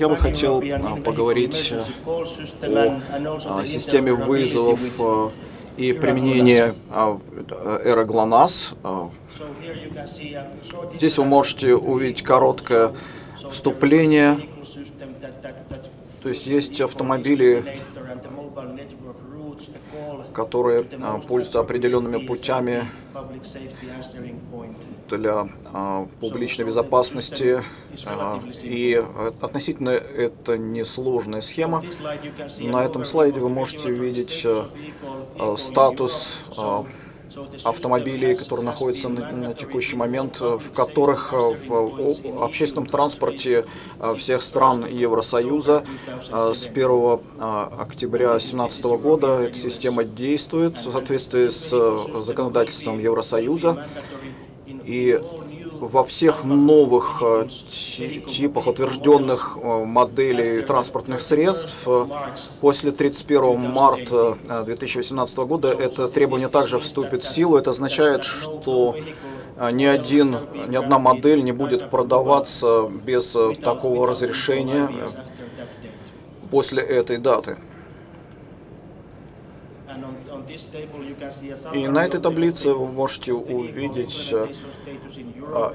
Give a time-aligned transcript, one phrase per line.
[0.00, 5.30] Я бы хотел а, поговорить э, о а, системе вызовов а,
[5.76, 6.72] и применении
[7.84, 8.74] эра GLONASS.
[10.96, 12.94] Здесь вы можете увидеть короткое
[13.50, 14.38] вступление.
[16.22, 17.62] То есть есть автомобили,
[20.44, 20.84] которые
[21.28, 22.84] пользуются определенными путями
[25.08, 27.62] для а, публичной безопасности.
[28.06, 29.04] А, и
[29.40, 31.82] относительно это несложная схема.
[32.60, 36.86] На этом слайде вы можете увидеть а, статус а,
[37.64, 43.64] автомобилей, которые находятся на, на текущий момент, в которых в общественном транспорте
[44.16, 45.84] всех стран Евросоюза
[46.30, 47.20] с 1
[47.78, 51.70] октября 2017 года эта система действует в соответствии с
[52.24, 53.86] законодательством Евросоюза.
[54.84, 55.20] И
[55.80, 57.46] во всех новых э,
[58.28, 62.06] типах утвержденных э, моделей транспортных средств э,
[62.60, 67.56] после 31 марта 2018 года это требование также вступит в силу.
[67.56, 68.94] Это означает, что
[69.72, 70.36] ни, один,
[70.68, 74.90] ни одна модель не будет продаваться без такого разрешения
[76.50, 77.56] после этой даты.
[81.72, 84.46] И на этой таблице вы можете увидеть э,
[85.52, 85.74] а,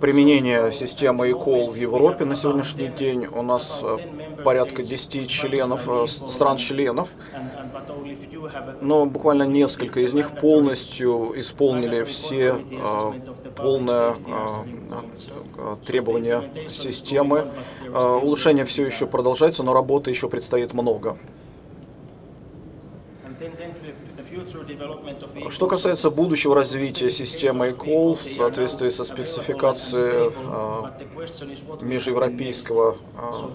[0.00, 3.26] применение системы eCall в Европе на сегодняшний день.
[3.26, 3.98] У нас э,
[4.44, 7.08] порядка 10 членов, э, стран-членов,
[8.80, 12.54] но буквально несколько из них полностью исполнили все
[13.56, 14.14] полное
[15.86, 17.48] требования системы.
[17.92, 21.18] Улучшение все еще продолжается, но работы еще предстоит много.
[25.50, 33.50] Что касается будущего развития системы eCall в соответствии со спецификацией э, межевропейского э,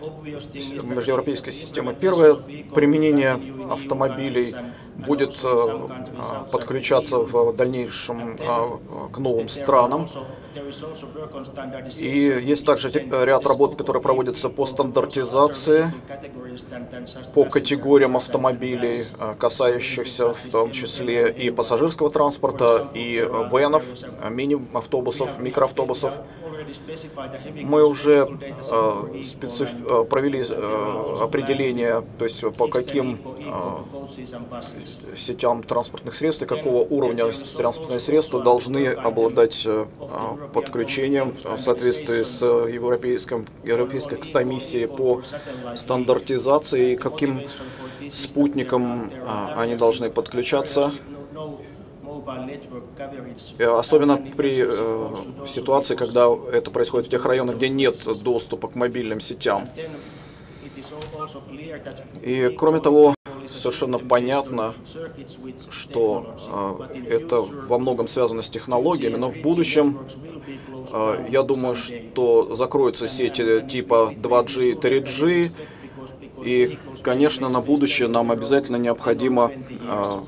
[0.00, 1.94] межевропейской системы.
[1.94, 3.38] Первое применение
[3.70, 4.54] автомобилей
[5.06, 5.88] будет э,
[6.50, 8.36] подключаться в дальнейшем
[9.12, 10.08] к новым странам.
[11.98, 15.92] И есть также ряд работ, которые проводятся по стандартизации,
[17.34, 23.84] по категориям автомобилей, э, касающихся в том числе и пассажирского транспорта, и венов,
[24.30, 26.14] мини-автобусов, микроавтобусов.
[27.62, 28.26] Мы уже
[28.70, 29.70] э, специф...
[29.88, 33.80] Э, провели э, определение, то есть по каким э,
[35.16, 39.86] сетям транспортных средств и какого уровня транспортные средства должны обладать э,
[40.52, 45.22] подключением в соответствии с Европейским, Европейской комиссией по
[45.76, 47.42] стандартизации и каким
[48.10, 49.10] спутником
[49.56, 50.92] они должны подключаться
[53.58, 58.74] Э, особенно при э, ситуации, когда это происходит в тех районах, где нет доступа к
[58.74, 59.68] мобильным сетям.
[62.22, 63.14] И кроме того,
[63.60, 64.74] совершенно понятно,
[65.70, 66.34] что
[66.90, 69.98] э, это во многом связано с технологиями, но в будущем
[70.92, 75.50] э, я думаю, что закроются сети типа 2G и 3G,
[76.44, 80.20] и, конечно, на будущее нам обязательно необходимо э,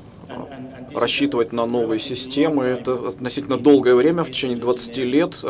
[0.93, 2.65] рассчитывать на новые системы.
[2.65, 5.43] Это относительно долгое время, в течение 20 лет,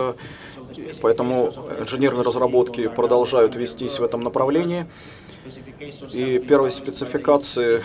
[1.01, 4.85] поэтому инженерные разработки продолжают вестись в этом направлении.
[6.13, 7.83] И первые спецификации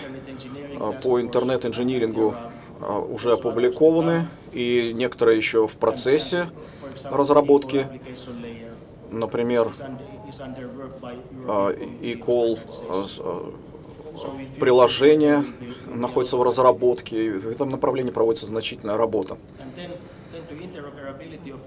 [0.79, 2.35] э, по интернет-инжинирингу
[2.81, 6.49] э, уже опубликованы, и некоторые еще в процессе
[7.11, 7.87] разработки.
[9.11, 9.71] Например,
[12.01, 12.59] e-call
[14.59, 15.43] приложение
[15.87, 19.37] находится в разработке, в этом направлении проводится значительная работа.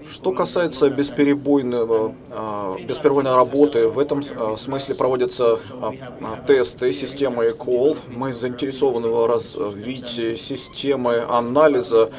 [0.09, 7.97] Что касается бесперебойного, а, бесперебойной работы, в этом а, смысле проводятся а, тесты системы ECOL.
[8.09, 12.09] Мы заинтересованы в развитии системы анализа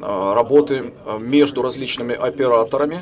[0.00, 3.00] работы между различными операторами,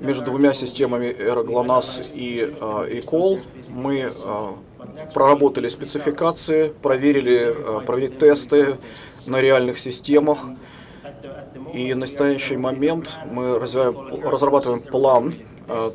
[0.00, 3.40] между двумя системами ERGLONASS и ECOL.
[3.68, 4.12] Мы
[5.12, 7.54] проработали спецификации, проверили,
[7.84, 8.78] провели тесты
[9.26, 10.38] на реальных системах.
[11.72, 15.34] И в настоящий момент мы развиваем, разрабатываем план,
[15.68, 15.90] э,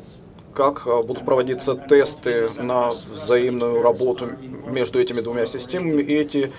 [0.54, 4.28] как э, будут проводиться тесты на взаимную работу
[4.66, 6.02] между этими двумя системами.
[6.02, 6.52] И эти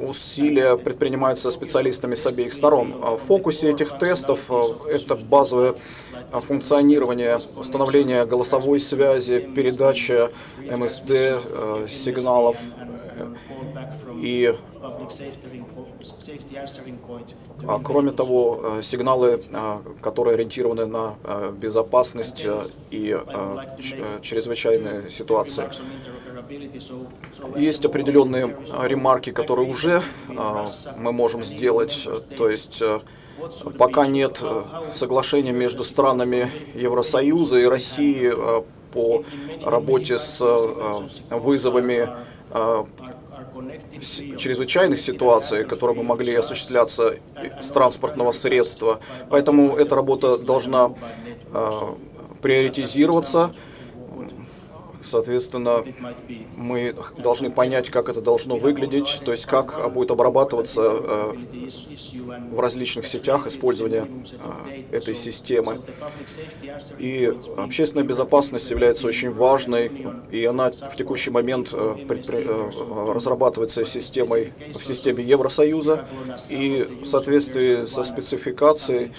[0.00, 2.92] усилия предпринимаются специалистами с обеих сторон.
[2.92, 4.50] В фокусе этих тестов
[4.88, 5.74] это базовое
[6.32, 12.56] функционирование, установление голосовой связи, передача МСД э, сигналов
[14.20, 14.54] И
[17.66, 22.46] а, кроме того, э, сигналы, э, которые ориентированы на э, безопасность
[22.90, 23.16] и
[24.22, 25.68] чрезвычайные ситуации.
[27.56, 32.08] Есть определенные ремарки, которые уже мы можем сделать.
[32.36, 32.82] То есть
[33.78, 34.42] пока нет
[34.94, 38.32] соглашения между странами Евросоюза и России
[38.92, 39.24] по
[39.62, 40.40] работе с
[41.30, 42.08] вызовами
[44.36, 47.16] чрезвычайных ситуаций, которые бы могли осуществляться
[47.60, 49.00] с транспортного средства.
[49.30, 50.92] Поэтому эта работа должна
[51.52, 51.70] э,
[52.42, 53.52] приоритизироваться.
[55.02, 55.84] Соответственно,
[56.56, 61.34] мы должны понять, как это должно выглядеть, то есть как будет обрабатываться э,
[62.50, 64.06] в различных сетях использование
[64.90, 65.80] э, этой системы.
[66.98, 69.90] И общественная безопасность является очень важной,
[70.30, 76.06] и она в текущий момент разрабатывается системой, в системе Евросоюза,
[76.48, 79.12] и в соответствии со спецификацией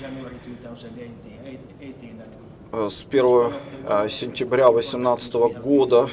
[2.71, 6.09] с 1 сентября 2018 года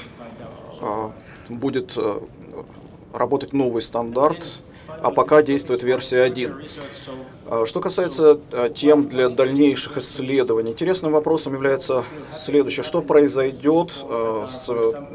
[0.80, 1.12] а,
[1.48, 2.20] будет э,
[3.12, 4.46] работать новый стандарт,
[4.88, 6.68] а пока действует версия 1.
[7.46, 12.04] А, что касается э, тем для дальнейших исследований, интересным вопросом является
[12.34, 12.84] следующее.
[12.84, 14.66] Что произойдет э, с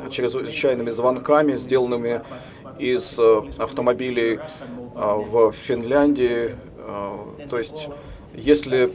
[0.10, 2.22] чрезвычайными звонками, сделанными
[2.80, 3.20] из
[3.60, 4.40] автомобилей
[4.96, 6.56] в Финляндии?
[7.50, 7.90] То есть,
[8.34, 8.92] если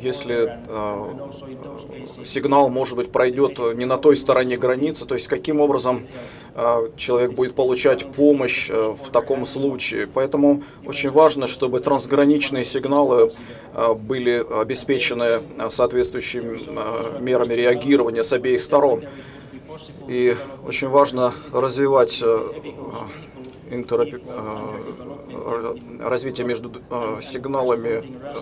[0.00, 6.06] если э, сигнал, может быть, пройдет не на той стороне границы, то есть каким образом
[6.54, 10.06] э, человек будет получать помощь э, в таком случае.
[10.06, 13.30] Поэтому очень важно, чтобы трансграничные сигналы
[13.74, 19.02] э, были обеспечены соответствующими э, мерами реагирования с обеих сторон.
[20.08, 22.26] И очень важно развивать э.
[22.26, 23.26] Э,
[26.00, 28.34] развитие между э, сигналами э,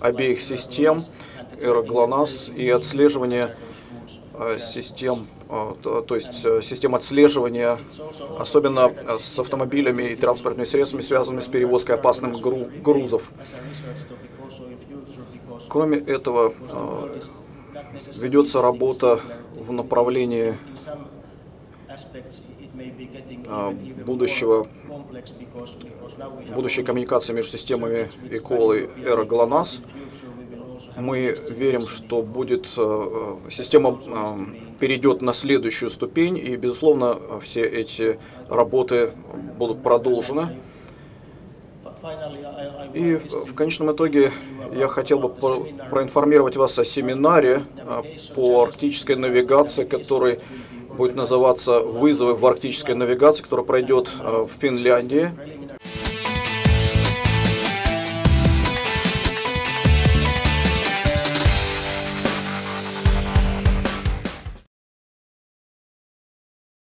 [0.00, 1.00] обеих систем,
[1.60, 3.54] ГЛОНАСС и отслеживание
[4.58, 6.34] систем, то есть
[6.64, 7.78] систем отслеживания,
[8.38, 13.30] особенно с автомобилями и транспортными средствами, связанными с перевозкой опасных грузов.
[15.68, 16.52] Кроме этого,
[18.16, 19.20] ведется работа
[19.54, 20.56] в направлении
[24.04, 24.66] будущего,
[26.54, 29.80] будущей коммуникации между системами ECOL и Эра GLONASS.
[30.96, 38.18] Мы верим, что будет э, система э, перейдет на следующую ступень, и, безусловно, все эти
[38.48, 39.12] работы
[39.56, 40.58] будут продолжены.
[42.94, 44.32] И в конечном итоге
[44.74, 48.02] я хотел бы проинформировать вас о семинаре э,
[48.34, 50.40] по арктической навигации, который
[50.96, 55.30] будет называться «Вызовы в арктической навигации», который пройдет э, в Финляндии